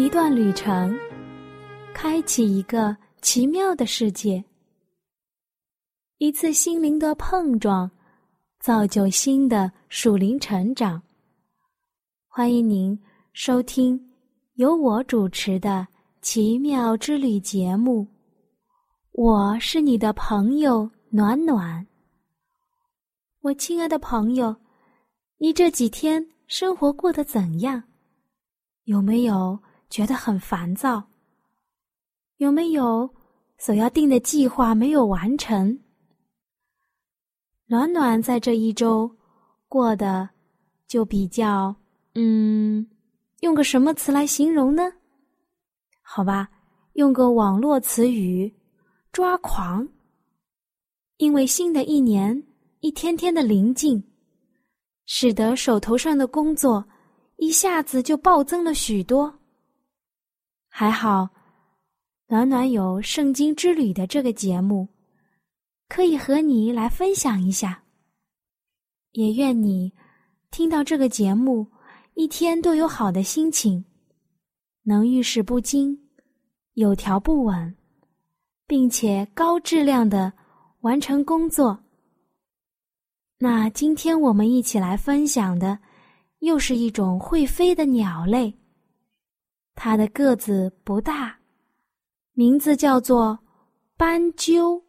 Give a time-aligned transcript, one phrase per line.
[0.00, 0.98] 一段旅程，
[1.92, 4.42] 开启一个奇妙的世界；
[6.16, 7.88] 一次心灵的碰撞，
[8.60, 11.02] 造就新的属灵成长。
[12.26, 12.98] 欢迎您
[13.34, 14.00] 收听
[14.54, 15.86] 由我主持的
[16.22, 18.06] 《奇妙之旅》节目，
[19.12, 21.86] 我是你的朋友暖暖。
[23.42, 24.56] 我亲爱的朋友，
[25.36, 27.82] 你这几天生活过得怎样？
[28.84, 29.58] 有没有？
[29.90, 31.02] 觉得很烦躁，
[32.36, 33.12] 有没有
[33.58, 35.78] 所要定的计划没有完成？
[37.66, 39.10] 暖暖在这一周
[39.68, 40.30] 过得
[40.86, 41.74] 就比较……
[42.14, 42.88] 嗯，
[43.40, 44.92] 用个什么词来形容呢？
[46.02, 46.48] 好吧，
[46.94, 48.52] 用个网络词语
[49.12, 49.88] “抓狂”。
[51.18, 52.42] 因为新的一年
[52.78, 54.02] 一天天的临近，
[55.06, 56.84] 使得手头上的工作
[57.36, 59.39] 一下子就暴增了许多。
[60.72, 61.28] 还好，
[62.28, 64.88] 暖暖有《圣经之旅》的这个节目，
[65.88, 67.82] 可以和你来分享一下。
[69.12, 69.92] 也愿你
[70.50, 71.66] 听到这个节目，
[72.14, 73.84] 一天都有好的心情，
[74.84, 75.98] 能遇事不惊，
[76.74, 77.76] 有条不紊，
[78.66, 80.32] 并且高质量的
[80.80, 81.78] 完成工作。
[83.38, 85.78] 那今天我们一起来分享的，
[86.38, 88.54] 又是一种会飞的鸟类。
[89.82, 91.38] 它的个子不大，
[92.34, 93.38] 名字叫做
[93.96, 94.84] 斑鸠。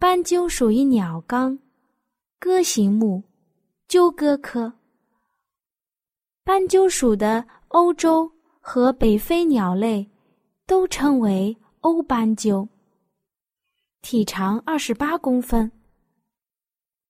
[0.00, 1.56] 斑鸠属于鸟纲
[2.40, 3.22] 鸽形目
[3.86, 4.72] 鸠鸽科。
[6.42, 10.10] 斑鸠属的欧洲和北非鸟类
[10.66, 12.68] 都称为欧斑鸠。
[14.02, 15.70] 体长二十八公分，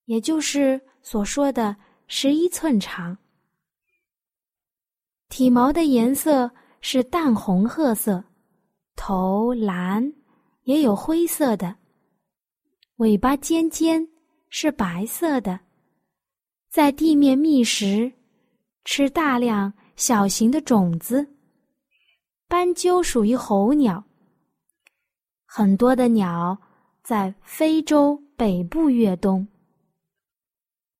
[0.04, 1.74] 也就是所说的
[2.08, 3.16] 十一寸长。
[5.28, 6.50] 体毛的颜色
[6.80, 8.24] 是淡红褐色，
[8.96, 10.12] 头蓝，
[10.62, 11.76] 也有灰色的。
[12.96, 14.08] 尾巴尖尖，
[14.48, 15.60] 是白色的。
[16.70, 18.10] 在地面觅食，
[18.84, 21.26] 吃大量小型的种子。
[22.48, 24.02] 斑鸠属于候鸟。
[25.44, 26.56] 很多的鸟
[27.02, 29.46] 在非洲北部越冬。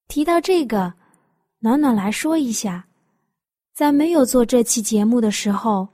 [0.07, 0.93] 提到这个，
[1.59, 2.85] 暖暖来说一下。
[3.79, 5.87] 在没有做这期节目的时候，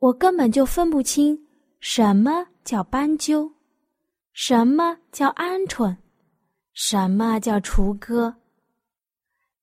[0.00, 1.34] 我根本就分不清
[1.80, 3.50] 什么叫斑鸠，
[4.34, 5.96] 什么叫鹌鹑，
[6.74, 8.34] 什么叫雏鸽，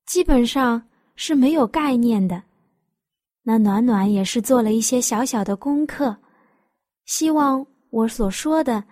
[0.07, 0.81] 基本上
[1.15, 2.41] 是没有概念的。
[3.43, 6.17] 那暖暖也是做了一些小小的功课，
[7.05, 8.83] 希望我所说的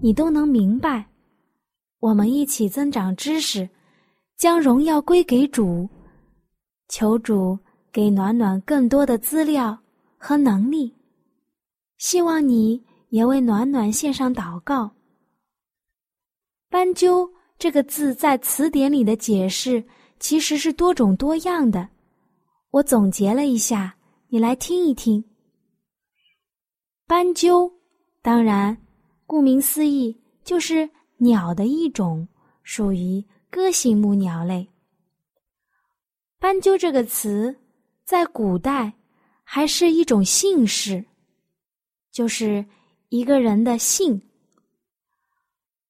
[0.00, 1.04] 你都能明白。
[1.98, 3.68] 我们一起增长知识，
[4.38, 5.88] 将荣耀归给主。
[6.88, 7.58] 求主
[7.92, 9.76] 给暖暖更多的资料
[10.16, 10.94] 和能力，
[11.98, 14.90] 希望你也为暖暖献上祷告。
[16.68, 19.82] 斑鸠这个字在词典里的解释
[20.18, 21.88] 其实是多种多样的，
[22.70, 23.96] 我总结了一下，
[24.28, 25.24] 你来听一听。
[27.06, 27.72] 斑鸠，
[28.20, 28.76] 当然，
[29.26, 32.26] 顾名思义就是鸟的一种，
[32.62, 34.68] 属于鸽形目鸟类。
[36.46, 37.52] 斑鸠这个词，
[38.04, 38.92] 在古代
[39.42, 41.04] 还是一种姓氏，
[42.12, 42.64] 就是
[43.08, 44.22] 一个人的姓。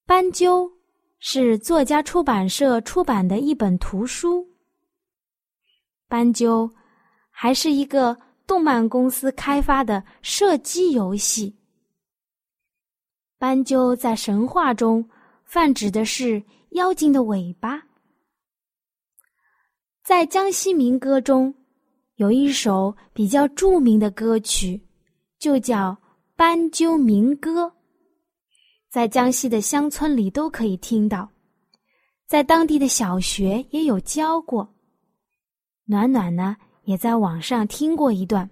[0.06, 0.72] 斑鸠
[1.18, 4.48] 是作家出版社出版的一本图书。
[6.08, 6.70] 斑鸠
[7.28, 8.16] 还是一个
[8.46, 11.54] 动漫公司开发的射击游戏。
[13.36, 15.06] 斑鸠在神话中
[15.44, 17.85] 泛指的是妖精的尾巴。
[20.06, 21.52] 在江西民歌中，
[22.14, 24.80] 有一首比较著名的歌曲，
[25.36, 25.90] 就叫
[26.36, 27.64] 《斑鸠民歌》。
[28.88, 31.28] 在江西的乡村里都可以听到，
[32.24, 34.72] 在当地的小学也有教过。
[35.86, 38.48] 暖暖呢，也在网上听过一段，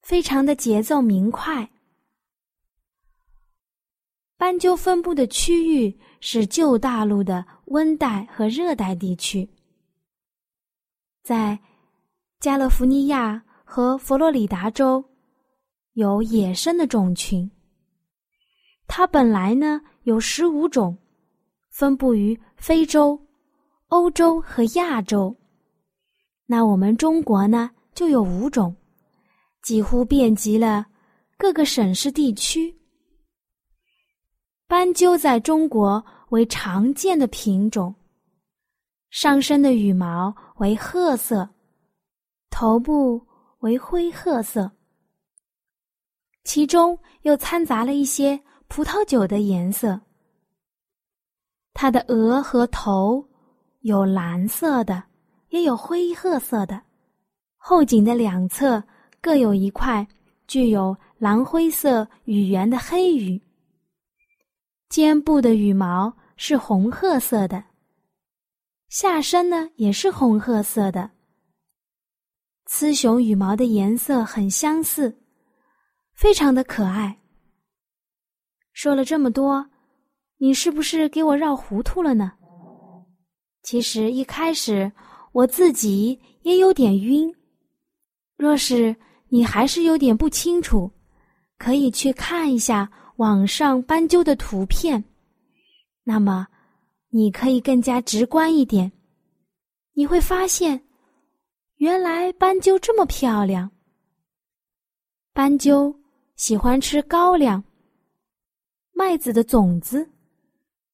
[0.00, 1.70] 非常的节奏明快。
[4.38, 7.44] 斑鸠分布的区域是旧大陆的。
[7.70, 9.48] 温带和热带地区，
[11.22, 11.58] 在
[12.40, 15.04] 加利福尼亚和佛罗里达州
[15.92, 17.50] 有野生的种群。
[18.86, 20.96] 它本来呢有十五种，
[21.70, 23.20] 分布于非洲、
[23.88, 25.36] 欧洲和亚洲。
[26.46, 28.74] 那我们中国呢就有五种，
[29.62, 30.86] 几乎遍及了
[31.36, 32.74] 各个省市地区。
[34.66, 37.94] 斑鸠在中国为常见的品种，
[39.10, 41.48] 上身的羽毛为褐色，
[42.50, 43.26] 头部
[43.60, 44.70] 为灰褐色，
[46.44, 48.40] 其中又掺杂了一些。
[48.70, 49.98] 葡萄酒的颜色，
[51.72, 53.26] 它的额和头
[53.80, 55.02] 有蓝色的，
[55.48, 56.82] 也有灰褐色的，
[57.56, 58.84] 后颈的两侧
[59.22, 60.06] 各有一块
[60.46, 63.40] 具有蓝灰色羽缘的黑羽。
[64.90, 67.64] 肩部的羽毛是红褐色的，
[68.88, 71.10] 下身呢也是红褐色的。
[72.66, 75.18] 雌雄羽毛的颜色很相似，
[76.14, 77.18] 非常的可爱。
[78.72, 79.68] 说了这么多，
[80.36, 82.32] 你是不是给我绕糊涂了呢？
[83.64, 84.92] 其实一开始
[85.32, 87.34] 我自己也有点晕。
[88.36, 88.94] 若是
[89.28, 90.88] 你还是有点不清楚，
[91.58, 95.02] 可以去看一下网上斑鸠的图片，
[96.08, 96.48] 那么
[97.10, 98.90] 你可以更加直观一点。
[99.92, 100.82] 你会发现，
[101.76, 103.70] 原来斑鸠这么漂亮。
[105.34, 105.94] 斑鸠
[106.34, 107.62] 喜欢吃高粱。
[108.92, 110.08] 麦子的种子、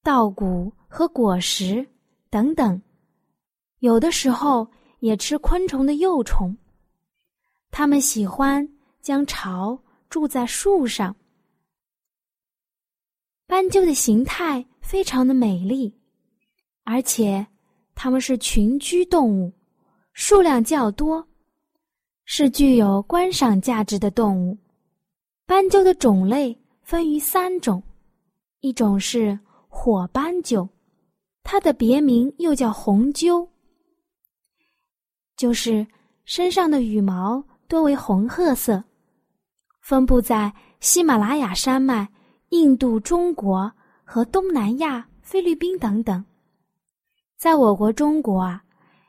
[0.02, 1.88] 稻谷和果实
[2.28, 2.82] 等等，
[3.78, 4.68] 有的时候
[4.98, 6.56] 也吃昆虫的幼虫。
[7.70, 8.68] 它们喜欢
[9.00, 9.80] 将巢
[10.10, 11.14] 筑在树上。
[13.46, 15.92] 斑鸠的形态非常的美丽，
[16.84, 17.44] 而且
[17.94, 19.50] 它们是群居动物，
[20.12, 21.26] 数量较多，
[22.26, 24.56] 是具有观赏价值的动物。
[25.46, 27.82] 斑鸠的种类分于三种。
[28.60, 29.38] 一种是
[29.68, 30.68] 火斑鸠，
[31.42, 33.48] 它的别名又叫红鸠，
[35.34, 35.86] 就是
[36.26, 38.84] 身上的羽毛多为红褐色，
[39.80, 42.06] 分布在喜马拉雅山脉、
[42.50, 43.72] 印度、中国
[44.14, 46.24] 和东南亚、菲律宾等等。
[47.36, 48.62] 在我国中国啊，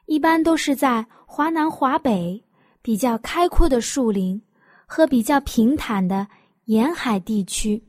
[0.07, 2.43] 一般都是在华南、华北
[2.81, 4.41] 比较开阔的树林
[4.87, 6.27] 和比较平坦的
[6.63, 7.79] 沿海地区。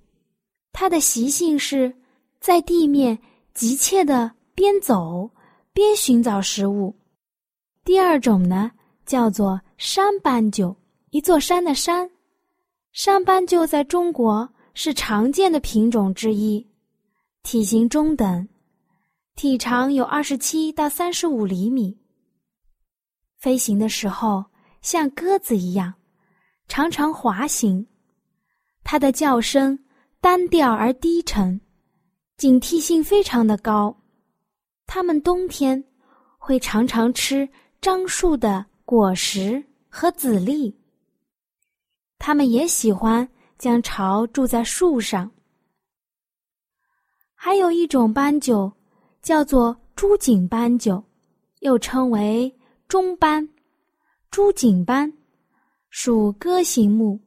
[0.75, 1.91] 它的习性是
[2.39, 3.19] 在地面
[3.55, 5.31] 急切的边走
[5.73, 6.95] 边寻找食物。
[7.83, 8.71] 第二种呢，
[9.07, 10.77] 叫做山斑鸠，
[11.09, 12.11] 一座山的山。
[12.93, 16.63] 山斑鸠在中国是常见的品种之一，
[17.47, 18.49] 体型中等，
[19.37, 21.97] 体长有二十七到三十五厘米。
[23.39, 24.45] 飞行的时候
[24.83, 25.95] 像鸽子一样，
[26.67, 27.87] 常常滑行。
[28.83, 29.79] 它的叫声。
[30.21, 31.61] 单调而低沉，
[32.37, 33.97] 警惕性非常的高。
[34.85, 35.85] 它们冬天
[36.39, 37.49] 会常常吃
[37.81, 40.77] 樟树的果实和籽粒。
[42.19, 45.31] 它们也喜欢将巢筑在树上。
[47.37, 48.73] 还有一种斑鸠，
[49.23, 51.05] 叫做珠颈斑鸠，
[51.61, 52.53] 又称为
[52.89, 53.49] 中斑、
[54.31, 55.13] 珠颈斑，
[55.91, 57.21] 属鸽形目。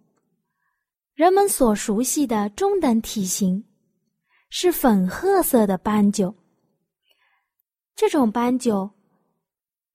[1.13, 3.63] 人们所熟悉的中等体型，
[4.49, 6.33] 是粉褐色的斑鸠。
[7.95, 8.89] 这种斑鸠，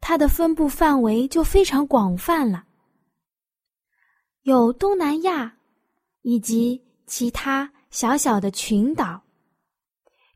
[0.00, 2.64] 它的分布范围就非常广泛了，
[4.42, 5.56] 有东南亚
[6.20, 9.23] 以及其他小小的群岛，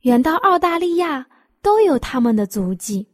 [0.09, 1.27] 远到澳大利亚
[1.61, 3.07] 都有它们的足迹。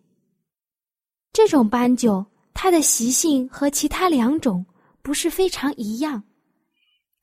[1.33, 2.25] 这种斑鸠，
[2.55, 4.65] 它的习性和其他两种
[5.03, 6.23] 不是非常一样。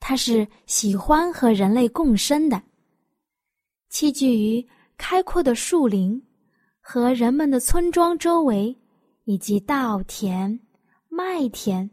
[0.02, 2.62] 它是喜欢和人类共生的，
[3.90, 6.22] 栖居于开阔的树林
[6.82, 8.78] 和人们的村庄周围，
[9.24, 10.60] 以及稻田、
[11.08, 11.90] 麦田。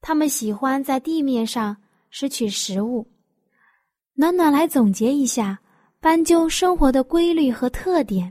[0.00, 1.76] 它们喜欢在地面上
[2.08, 3.06] 拾取食物。
[4.14, 5.60] 暖暖来总结一下
[6.04, 8.30] 斑鸠生活的规律和特点：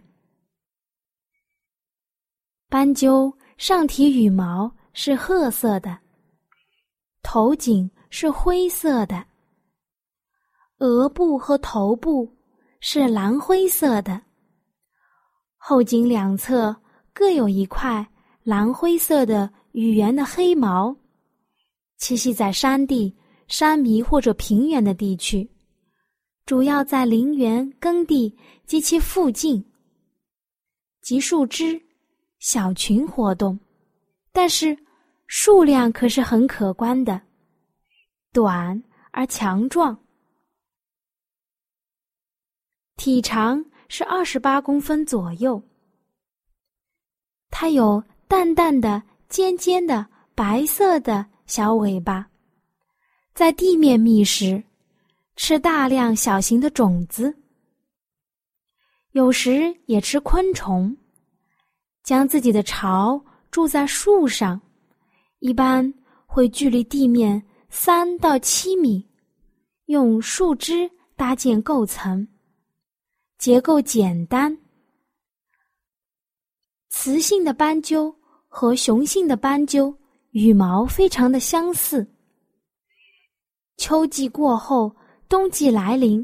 [2.70, 5.98] 斑鸠上体羽毛是褐色的，
[7.24, 7.89] 头颈。
[8.12, 9.25] 是灰色的，
[10.77, 12.32] 额部和头部
[12.80, 14.22] 是蓝灰色的，
[15.58, 16.75] 后颈两侧
[17.12, 18.08] 各有一块
[18.44, 20.96] 蓝灰色的羽缘的黑毛，
[22.00, 25.50] 栖息在山地、山迷或者平原的地区，
[26.46, 29.64] 主要在林园、耕地及其附近，
[31.02, 31.82] 及树枝、
[32.40, 33.58] 小群活动，
[34.34, 34.78] 但是
[35.28, 37.22] 数量可是很可观的，
[38.34, 39.98] 短而强壮，
[42.98, 45.62] 体长是二十八公分左右。
[47.50, 52.30] 它有淡淡的、尖尖的白色的小尾巴，
[53.34, 54.62] 在地面觅食，
[55.36, 57.36] 吃大量小型的种子，
[59.12, 60.96] 有时也吃昆虫，
[62.04, 63.24] 将自己的巢。
[63.52, 64.60] 住在树上，
[65.38, 65.94] 一般
[66.25, 69.08] 会距离地面三到七米，
[69.86, 72.28] 用树枝搭建构层，
[73.38, 74.58] 结构简单。
[76.90, 78.12] 雌性的斑鸠
[78.48, 79.96] 和雄性的斑鸠
[80.32, 82.12] 羽毛非常的相似。
[83.78, 84.96] 秋季过后，
[85.34, 86.24] 冬季来临，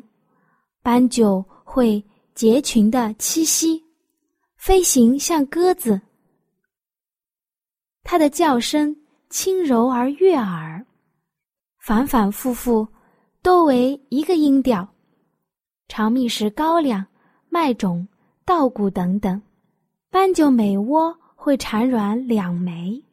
[0.83, 3.83] 斑鸠会结群的栖息，
[4.55, 5.99] 飞行像鸽子。
[8.03, 8.95] 它的叫声
[9.27, 10.85] 轻柔而悦耳，
[11.79, 12.87] 反反复复，
[13.41, 14.87] 多为一个音调。
[15.87, 17.03] 常觅食高粱、
[17.49, 18.07] 麦种、
[18.45, 19.41] 稻谷等等。
[20.11, 23.03] 斑鸠每窝会产卵两枚，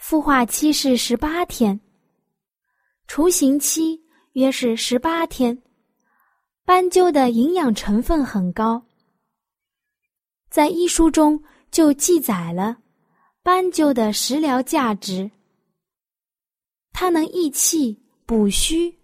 [0.00, 1.80] 孵化期是十八天，
[3.08, 4.00] 雏形期
[4.36, 5.62] 约是十八天。
[6.62, 8.84] 斑鸠的营养成分很高，
[10.50, 12.76] 在医书中就记载了。
[13.42, 15.30] 斑鸠的食疗价值，
[16.92, 18.94] 它能益气补虚、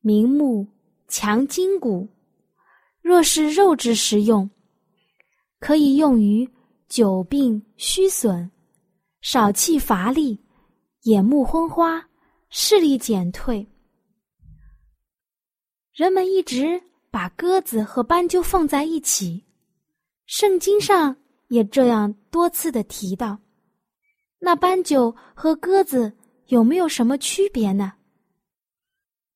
[0.00, 0.66] 明目、
[1.06, 2.08] 强筋骨。
[3.02, 4.48] 若是肉质食用，
[5.58, 6.48] 可以用于
[6.88, 8.50] 久病虚损、
[9.20, 10.42] 少气乏力、
[11.02, 12.02] 眼目昏花、
[12.48, 13.68] 视力减退。
[15.92, 19.44] 人们一直把鸽子和斑鸠放在一起，
[20.24, 21.14] 圣经上
[21.48, 23.38] 也这样多次的提到。
[24.38, 26.10] 那斑鸠和鸽子
[26.46, 27.92] 有没有什么区别呢？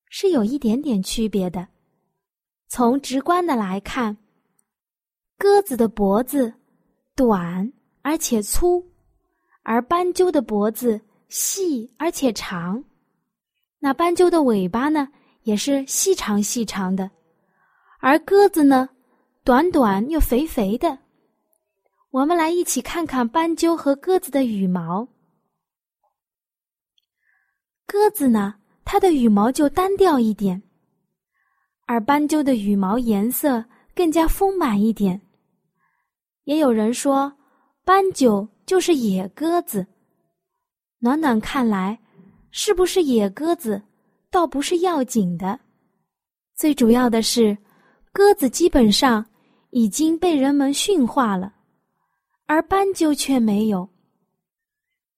[0.08, 1.68] 是有一点点区别的。
[2.68, 4.16] 从直观的来看，
[5.36, 6.54] 鸽子的脖子
[7.14, 7.70] 短
[8.00, 8.82] 而且粗，
[9.62, 10.98] 而斑鸠的脖子
[11.28, 12.82] 细而且长。
[13.78, 15.06] 那斑鸠的尾巴呢，
[15.46, 17.08] 也是细长细长的，
[18.00, 18.88] 而鸽子呢，
[19.44, 20.98] 短短又肥肥的。
[22.10, 25.06] 我们来一起看看斑鸠和鸽子的羽毛。
[27.86, 30.60] 鸽子呢，它的羽毛就单调一点，
[31.86, 35.20] 而斑鸠的羽毛颜色更加丰满一点。
[36.42, 37.32] 也有人说，
[37.84, 39.86] 斑鸠就是野鸽子。
[40.98, 41.96] 暖暖看来，
[42.50, 43.80] 是不是野鸽子，
[44.30, 45.58] 倒不是要紧的，
[46.54, 47.56] 最主要的是，
[48.12, 49.24] 鸽子基本上
[49.70, 51.54] 已经被人们驯化了。
[52.46, 53.88] 而斑鸠却没有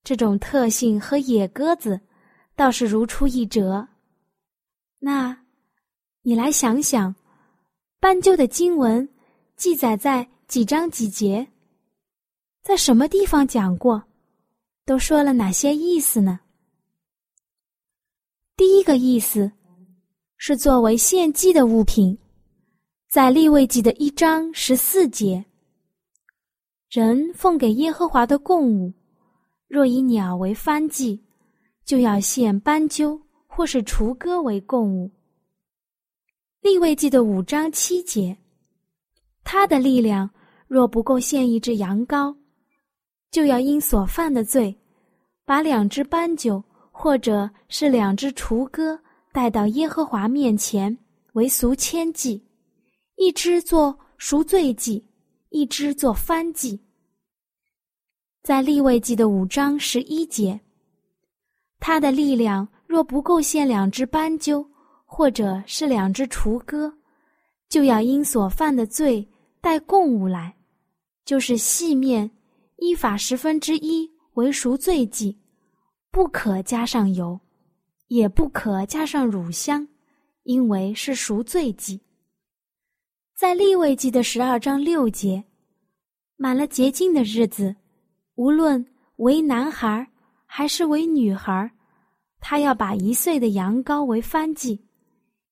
[0.03, 2.01] 这种特性，和野鸽子
[2.57, 3.87] 倒是如出一辙。
[4.99, 5.37] 那，
[6.23, 7.15] 你来想想，
[8.01, 9.07] 斑鸠的经文
[9.57, 11.47] 记载在几章几节，
[12.63, 14.03] 在什么地方讲过，
[14.87, 16.41] 都说了哪些意思呢？
[18.59, 19.49] 第一个意思
[20.37, 22.19] 是作为献祭的物品，
[23.09, 25.45] 在立位记的一章十四节。
[26.91, 28.93] 人奉给耶和华的供物，
[29.69, 31.23] 若以鸟为翻祭，
[31.85, 35.09] 就要献斑鸠或是雏鸽为供物。
[36.61, 38.37] 立位记的五章七节，
[39.45, 40.29] 他的力量
[40.67, 42.35] 若不够献一只羊羔，
[43.31, 44.77] 就要因所犯的罪，
[45.45, 46.61] 把两只斑鸠
[47.01, 48.99] 或者是两只雏鸽
[49.31, 50.99] 带到耶和华面前
[51.35, 52.45] 为俗签祭，
[53.15, 55.05] 一只做赎罪祭。
[55.51, 56.79] 一只做翻祭，
[58.43, 60.61] 在立位记的五章十一节，
[61.81, 64.63] 他的力量若不够献两只斑鸠，
[65.07, 66.93] 或者是两只雏鸽，
[67.71, 69.27] 就要因所犯的罪
[69.63, 70.55] 带供物来，
[71.25, 72.31] 就是细面
[72.77, 75.35] 依法十分之一为赎罪祭，
[76.11, 77.39] 不可加上油，
[78.09, 79.87] 也不可加上乳香，
[80.43, 82.01] 因为是赎罪祭。
[83.37, 85.45] 在立位记的十二章六节，
[86.37, 87.77] 满了洁净的日子，
[88.35, 88.85] 无论
[89.17, 90.05] 为男孩
[90.45, 91.71] 还是为女孩，
[92.41, 94.81] 他要把一岁的羊羔为翻祭，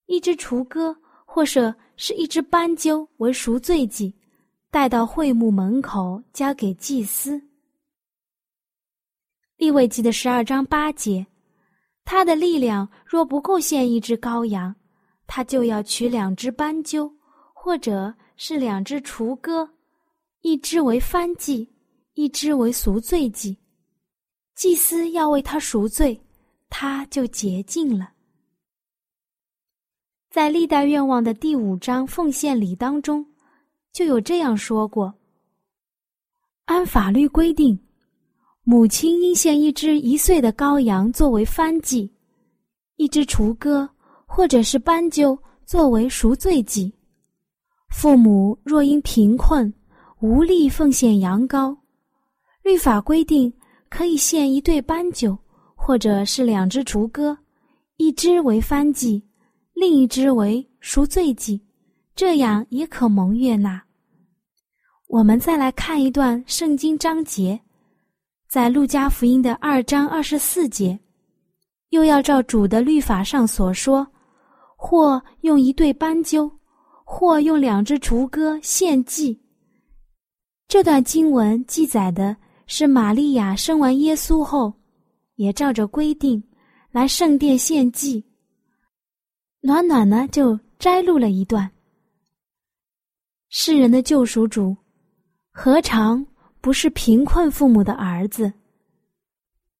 [0.06, 4.14] 一只雏鸽或者是一只斑鸠为赎罪祭，
[4.70, 7.40] 带到会幕门口交给祭司。
[9.56, 11.26] 立位记的十二章八节，
[12.04, 14.74] 他的力量若不够献一只羔羊，
[15.26, 17.12] 他就要取两只斑鸠。
[17.58, 19.68] 或者是两只雏鸽，
[20.42, 21.68] 一只为翻祭，
[22.14, 23.58] 一只为赎罪祭，
[24.54, 26.22] 祭司要为他赎罪，
[26.68, 28.12] 他就洁净了。
[30.30, 33.26] 在历代愿望的第五章奉献礼当中，
[33.90, 35.12] 就有这样说过：
[36.66, 37.76] 按法律规定，
[38.68, 42.12] 母亲应献一只一岁的羔羊作为燔祭，
[42.96, 43.88] 一只雏鸽
[44.26, 46.92] 或者是斑鸠作为赎罪祭。
[47.94, 49.72] 父母若因贫困
[50.18, 51.76] 无力奉献羊羔，
[52.64, 53.52] 律法规定
[53.88, 55.38] 可以献一对斑鸠，
[55.76, 57.38] 或者是两只雏鸽，
[57.98, 59.24] 一只为番祭，
[59.74, 61.64] 另一只为赎罪祭，
[62.16, 63.80] 这样也可蒙悦纳。
[65.06, 67.60] 我们再来看一段圣经章节，
[68.48, 70.98] 在路加福音的二章二十四节，
[71.90, 74.06] 又要照主的律法上所说，
[74.76, 76.50] 或用一对斑鸠。
[77.08, 79.40] 或用两只雏鸽献祭。
[80.66, 82.36] 这段经文记载的
[82.66, 84.74] 是玛利亚生完耶稣后，
[85.36, 86.42] 也照着规定
[86.90, 88.24] 来圣殿献祭。
[89.60, 91.70] 暖暖呢就摘录了一段：
[93.50, 94.76] 世人的救赎主，
[95.52, 96.26] 何尝
[96.66, 98.52] 不是贫困父母的儿子？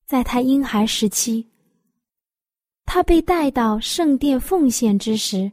[0.07, 1.45] 在他婴孩时期，
[2.85, 5.51] 他被带到圣殿奉献之时。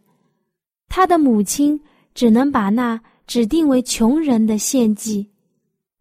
[0.90, 1.82] 他的母亲
[2.13, 5.28] 只能把那指定为穷人的献祭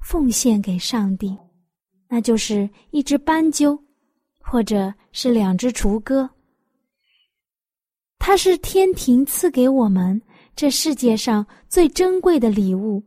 [0.01, 1.35] 奉献给上帝，
[2.09, 3.83] 那就是一只斑鸠，
[4.39, 6.29] 或者是两只雏鸽。
[8.19, 10.21] 它是天庭赐给我们
[10.55, 13.03] 这世界上最珍贵的礼物，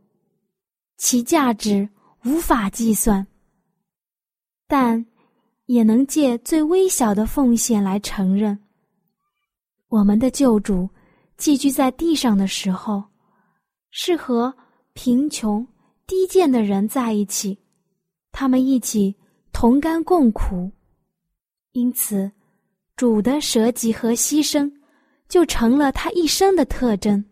[0.96, 1.88] 其价值
[2.26, 3.24] 无法计算，
[4.66, 5.06] 但
[5.66, 8.58] 也能借最微小的奉献来承认
[9.86, 10.90] 我们的救主。
[11.36, 13.04] 寄居在地上的时候，
[13.90, 14.52] 是和
[14.94, 15.64] 贫穷、
[16.06, 17.58] 低贱的人在一起，
[18.32, 19.14] 他们一起
[19.52, 20.72] 同甘共苦，
[21.72, 22.32] 因此，
[22.96, 24.72] 主的舍己和牺牲
[25.28, 27.22] 就成了他一生的特征。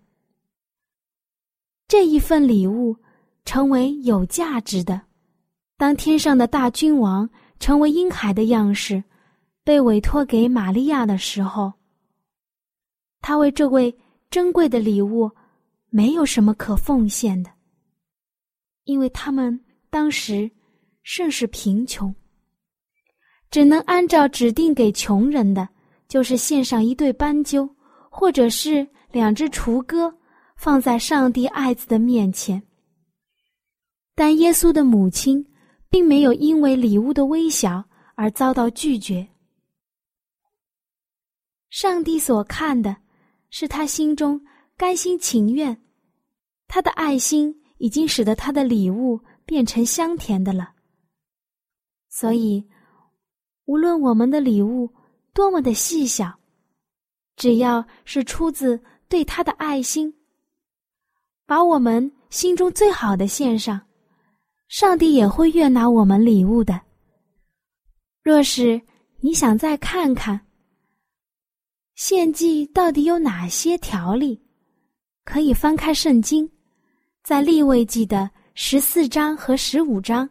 [1.89, 2.95] 这一份礼物
[3.45, 5.01] 成为有价值的。
[5.77, 7.29] 当天上的大君王
[7.59, 9.03] 成为婴孩的样式，
[9.65, 11.73] 被委托给玛利亚的时候。
[13.21, 13.97] 他为这位
[14.31, 15.31] 珍贵的礼物，
[15.89, 17.51] 没有什么可奉献的，
[18.85, 19.59] 因为他们
[19.91, 20.51] 当时
[21.03, 22.15] 甚是贫穷，
[23.51, 25.69] 只能按照指定给穷人的，
[26.07, 27.69] 就是献上一对斑鸠，
[28.11, 30.15] 或者是两只雏鸽，
[30.57, 32.63] 放在上帝爱子的面前。
[34.15, 35.45] 但耶稣的母亲
[35.89, 39.27] 并没有因为礼物的微小而遭到拒绝，
[41.71, 42.97] 上帝所看的。
[43.57, 44.45] 是他心中
[44.77, 45.81] 甘心情愿，
[46.67, 50.73] 他的爱心已经使得他的礼物变成香甜的了。
[52.09, 52.69] 所以，
[53.67, 54.93] 无论我们的礼物
[55.33, 56.37] 多么的细小，
[57.37, 60.13] 只要是出自对他的爱心，
[61.47, 63.81] 把我们心中最好的献上，
[64.77, 66.81] 上帝也会悦纳我们礼物的。
[68.25, 68.83] 若是
[69.21, 70.49] 你想再看看。
[71.95, 74.43] 献祭到底有哪些条例？
[75.25, 76.51] 可以翻开圣经，
[77.23, 80.29] 在立位记的十四章和十五章，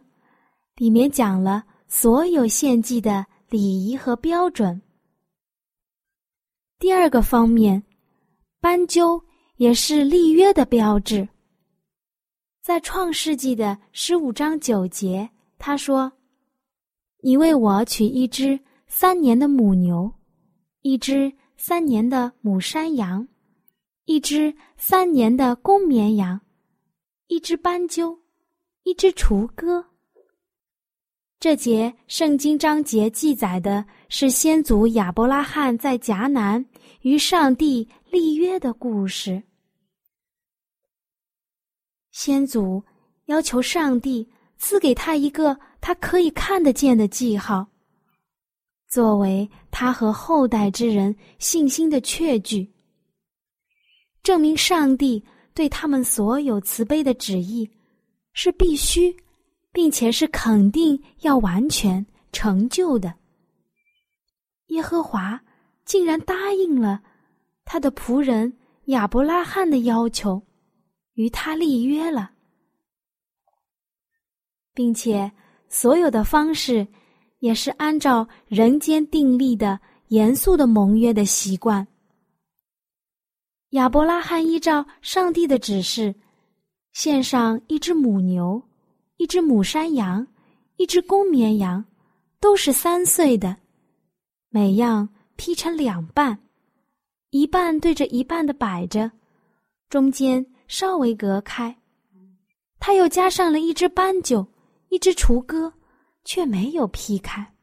[0.76, 4.78] 里面讲了所有献祭的礼仪和标准。
[6.78, 7.82] 第二个方面，
[8.60, 9.18] 斑鸠
[9.56, 11.26] 也是立约的标志。
[12.64, 16.10] 在创世纪的十五章九节，他说
[17.20, 20.10] ：“你为我取一只三年的母牛，
[20.80, 23.26] 一只。”三年的母山羊，
[24.04, 26.38] 一只三年的公绵羊，
[27.28, 28.18] 一只斑鸠，
[28.82, 29.82] 一只雏鸽。
[31.40, 36.62] 这节圣经章节记载的是先祖亚伯拉罕在迦南
[37.00, 39.42] 与上帝立约的故事。
[42.14, 42.80] 先祖
[43.24, 44.24] 要求上帝
[44.56, 47.66] 赐给他一个他可以看得见的记号。
[48.88, 52.72] 作为他和后代之人信心的确据，
[54.22, 55.24] 证明上帝
[55.54, 57.68] 对他们所有慈悲的旨意
[58.32, 59.14] 是必须，
[59.72, 63.12] 并且是肯定要完全成就的。
[64.68, 65.42] 耶和华
[65.84, 67.02] 竟然答应了
[67.64, 70.40] 他的仆人亚伯拉罕的要求，
[71.14, 72.30] 与他立约了，
[74.72, 75.32] 并且
[75.68, 76.86] 所有的方式。
[77.40, 81.86] 也是按照人间定立的严肃的盟约的习惯。
[83.72, 86.14] 亚伯拉罕依照上帝的指示，
[86.94, 88.62] 献上一只母牛、
[89.18, 90.26] 一只母山羊、
[90.76, 91.84] 一只公绵羊，
[92.40, 93.54] 都是三岁的，
[94.48, 96.38] 每样劈成两半，
[97.28, 99.12] 一半对着一半的摆着，
[99.90, 101.76] 中间稍微隔开。
[102.78, 104.46] 他又加上了一只斑鸠，
[104.88, 105.72] 一只雏鸽，
[106.24, 107.54] 却没有劈开。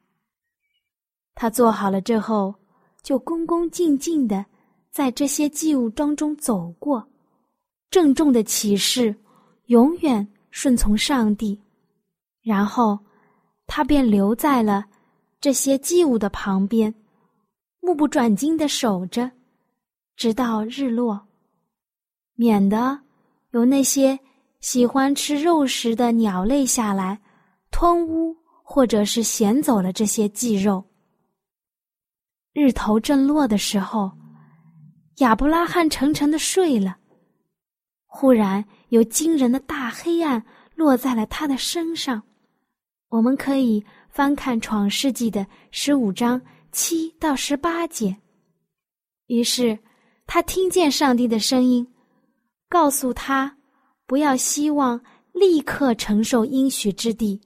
[1.36, 2.54] 他做好了之后，
[3.04, 4.46] 就恭恭敬敬的
[4.90, 7.08] 在这些祭物当中走过，
[7.90, 9.16] 郑重的启示，
[9.68, 11.60] 永远顺从上帝。
[12.42, 13.00] 然后，
[13.68, 14.86] 他便留在了
[15.40, 16.94] 这些祭物的旁边，
[17.80, 19.32] 目不转睛的守着，
[20.16, 21.28] 直到日落，
[22.42, 23.00] 免得
[23.52, 24.20] 有那些
[24.62, 27.22] 喜欢吃肉食的鸟类下来
[27.70, 30.84] 吞污或者是衔走了这些祭肉。
[32.52, 34.12] 日头正落的时候，
[35.18, 36.98] 亚伯拉罕沉沉的睡了。
[38.08, 42.24] 忽然有惊人的大黑暗落在了他的身上。
[43.10, 48.18] 我们可以翻看《创世纪》的十五章七到十八节。
[49.28, 49.78] 于是，
[50.26, 51.88] 他听见上帝的声音，
[52.72, 53.58] 告诉他
[54.08, 54.98] 不要希望
[55.34, 57.42] 立刻承受应许之地，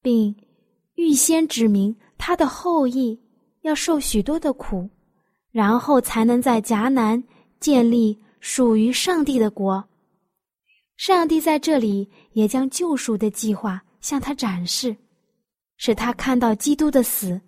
[0.00, 0.32] 并
[0.94, 3.20] 预先指明他的后裔
[3.62, 4.88] 要受许多的苦，
[5.50, 7.20] 然后才能在迦南
[7.58, 9.84] 建立属于上帝的国。
[10.96, 13.82] 上帝在这里也将救赎的计划。
[14.00, 14.96] 向他展示，
[15.76, 17.38] 使他看到基督的死，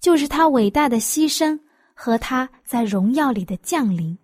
[0.00, 1.56] 就是他伟大的牺牲
[1.94, 4.18] 和他在荣耀里的降临。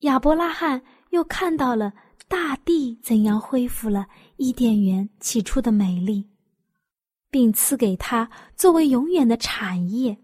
[0.00, 1.92] 亚伯拉罕又看到了
[2.26, 6.26] 大地怎样恢复了伊甸园起初的美丽，
[7.30, 10.16] 并赐给他作为永远的产业。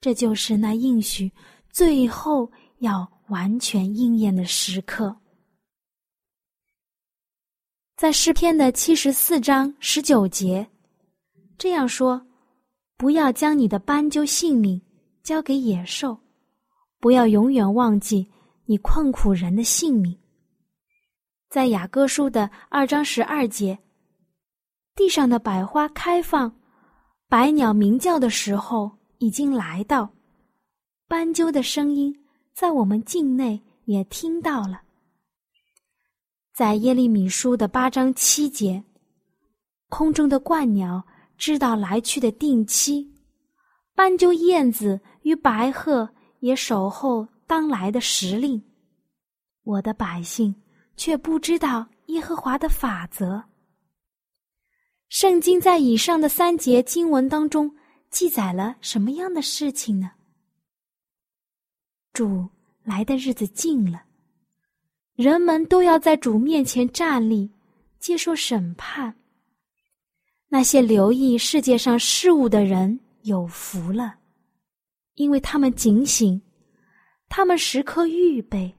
[0.00, 1.30] 这就是那应许
[1.70, 5.16] 最后要完全应验的时刻。
[7.96, 10.66] 在诗篇的七十四章十九节，
[11.56, 12.26] 这样说
[12.98, 14.80] ：“不要将你的斑鸠性命
[15.22, 16.18] 交给野兽，
[17.00, 18.28] 不要永远忘记
[18.66, 20.18] 你困苦人的性命。”
[21.48, 23.78] 在雅歌书的二章十二节，
[24.94, 26.54] 地上的百花开放，
[27.28, 30.10] 百鸟鸣叫的时候已经来到，
[31.08, 32.14] 斑鸠的声音
[32.52, 34.82] 在我们境内也听到了。
[36.52, 38.82] 在耶利米书的八章七节，
[39.88, 41.06] 空中的鹳鸟
[41.38, 43.08] 知道来去的定期，
[43.94, 46.08] 斑鸠、燕子与白鹤
[46.40, 48.62] 也守候当来的时令。
[49.62, 50.54] 我的百姓
[50.96, 53.42] 却不知道耶和华的法则。
[55.08, 57.74] 圣经在以上的三节经文当中
[58.10, 60.10] 记载了什么样的事情呢？
[62.12, 62.48] 主
[62.82, 64.02] 来的日子近了。
[65.14, 67.50] 人们都要在主面前站立，
[67.98, 69.16] 接受审判。
[70.48, 74.16] 那些留意世界上事物的人有福了，
[75.14, 76.40] 因为他们警醒，
[77.28, 78.74] 他们时刻预备。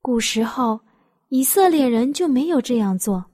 [0.00, 0.80] 古时候，
[1.28, 3.24] 以色列人就没有这样做，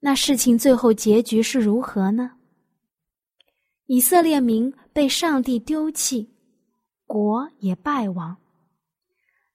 [0.00, 2.32] 那事情最后结局是如何呢？
[3.86, 6.30] 以色列民被上帝丢弃，
[7.06, 8.36] 国也败亡。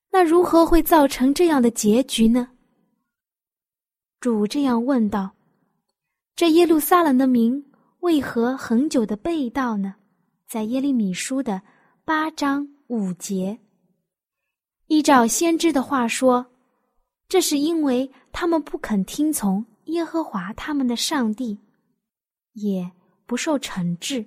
[0.10, 2.49] 那如何会造成这样的结局呢？
[4.19, 5.36] 主这样问道
[6.36, 7.63] ：“这耶路撒冷的民
[7.99, 9.93] 为何恒久的被盗呢？”
[10.47, 11.62] 在耶利米书的
[12.05, 13.60] 八章五节，
[14.88, 16.45] 依照先知的话说，
[17.27, 21.60] 这是因为他们不肯听从耶和华他们的上帝，
[22.53, 22.89] 也
[23.25, 24.25] 不受惩治。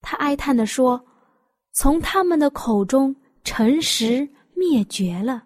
[0.00, 1.04] 他哀叹的说。
[1.70, 5.44] 从他们的口中，诚实灭绝了。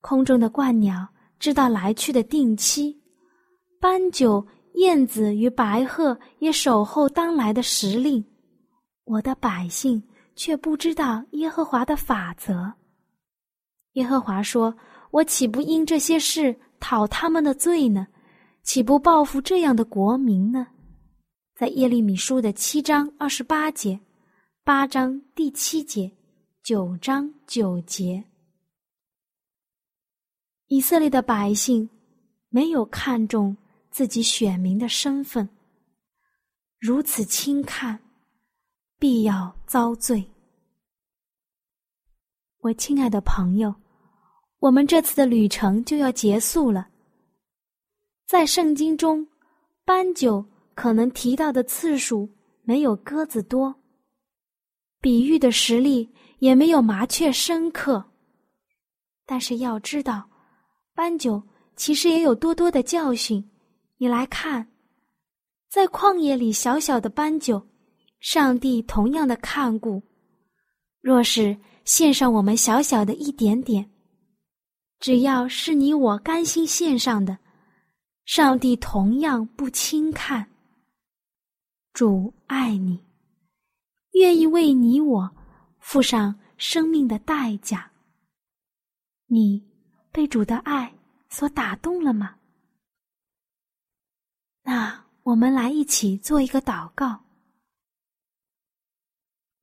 [0.00, 1.06] 空中的鹳鸟
[1.38, 2.98] 知道来去的定期，
[3.78, 4.46] 斑鸠、
[4.76, 8.24] 燕子与白鹤也守候当来的时令。
[9.04, 10.02] 我的百姓
[10.34, 12.72] 却不知道耶和华的法则。
[13.92, 14.74] 耶和华说
[15.12, 18.06] ：“我岂不因这些事讨他们的罪呢？
[18.62, 20.66] 岂不报复这样的国民呢？”
[21.54, 24.00] 在耶利米书的七章二十八节。
[24.62, 26.10] 八章第七节，
[26.60, 28.24] 九章九节，
[30.66, 31.88] 以色列的百姓
[32.48, 33.56] 没有看重
[33.96, 35.48] 自己选民的身份，
[36.78, 37.98] 如此轻看，
[38.98, 40.30] 必要遭罪。
[42.58, 43.74] 我亲爱的朋友，
[44.58, 46.88] 我们这次的旅程就要结束了。
[48.26, 49.26] 在圣经中，
[49.82, 52.28] 斑鸠可能提到的次数
[52.64, 53.74] 没有鸽子多。
[55.00, 58.04] 比喻的实力也没有麻雀深刻。
[59.24, 60.28] 但是要知道，
[60.92, 61.42] 斑鸠
[61.76, 63.42] 其实也有多多的教训。
[63.98, 64.68] 你来看，
[65.68, 67.66] 在旷野里小小的斑鸠，
[68.20, 70.02] 上帝同样的看顾。
[71.00, 73.90] 若是献上我们小小的一点点，
[74.98, 77.38] 只要是你我甘心献上的，
[78.24, 80.46] 上帝同样不轻看。
[81.92, 83.02] 主爱你，
[84.12, 85.30] 愿意为你我
[85.78, 87.90] 付上生命的代价。
[89.26, 89.66] 你
[90.12, 90.92] 被主的爱
[91.30, 92.36] 所打动了吗？
[94.68, 97.20] 那我们来一起做一个祷告。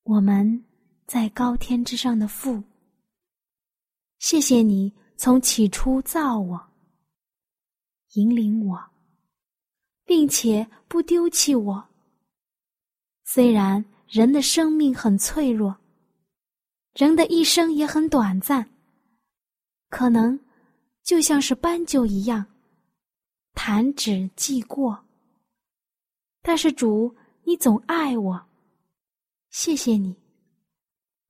[0.04, 0.64] 我们
[1.06, 2.64] 在高天之上的父，
[4.20, 6.72] 谢谢你从起初造我，
[8.14, 8.82] 引领我，
[10.06, 11.90] 并且不丢弃我。
[13.26, 15.76] 虽然人的生命很脆弱，
[16.94, 18.70] 人的一生也很短暂。
[19.90, 20.40] 可能
[21.04, 22.46] 就像是斑鸠一样，
[23.54, 24.98] 弹指即过。
[26.42, 28.42] 但是主，你总爱我，
[29.50, 30.16] 谢谢你。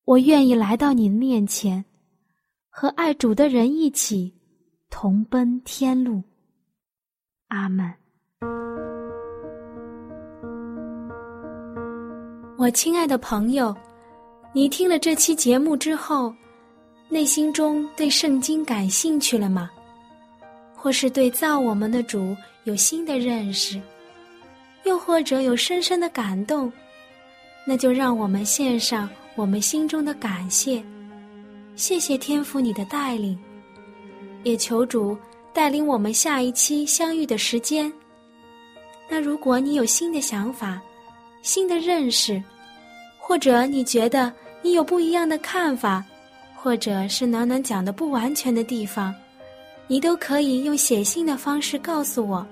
[0.06, 1.84] 我愿意来到你面前，
[2.70, 4.34] 和爱主的人一起
[4.90, 6.24] 同奔天路。
[7.48, 7.94] 阿门。
[12.58, 13.76] 我亲爱的朋友，
[14.54, 16.34] 你听了这期节目之后。
[17.10, 19.70] 内心中对圣经感兴趣了吗？
[20.84, 23.80] 或是对造我们的主有新的认识，
[24.84, 26.70] 又或者有深深的感动？
[27.66, 30.84] 那就让我们献上我们心中的感谢，
[31.78, 33.40] 谢谢天父你的带领，
[34.44, 35.18] 也求主
[35.54, 37.90] 带领我们下一期相遇的时间。
[39.10, 40.82] 那如果你有新的想法、
[41.42, 42.44] 新的认识，
[43.18, 44.30] 或者你觉得
[44.62, 46.04] 你有不一样的看法，
[46.54, 49.16] 或者是暖暖讲的不完全的地方，
[49.88, 52.46] 你都可以用写信的方式告诉我。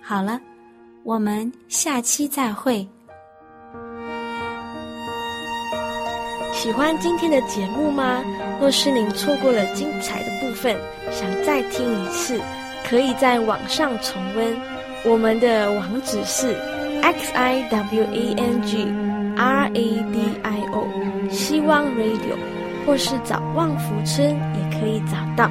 [0.00, 0.40] 好了，
[1.02, 2.86] 我们下期再会。
[6.52, 8.22] 喜欢今天的节目吗？
[8.60, 10.76] 若是您错过了精彩的部分，
[11.10, 12.40] 想再听一次，
[12.88, 14.56] 可以在网上重温。
[15.04, 16.54] 我们的网址是
[17.02, 18.84] x i w a n g
[19.36, 22.36] r a d i o，希望 Radio。
[22.86, 25.50] 或是找旺福村也可以找到，